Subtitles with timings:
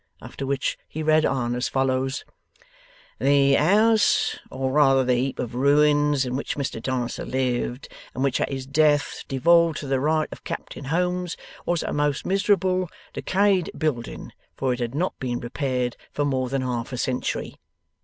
[0.19, 2.25] After which he read on as follows:
[3.19, 8.41] '"The house, or rather the heap of ruins, in which Mr Dancer lived, and which
[8.41, 11.37] at his death devolved to the right of Captain Holmes,
[11.67, 16.63] was a most miserable, decayed building, for it had not been repaired for more than
[16.63, 17.57] half a century."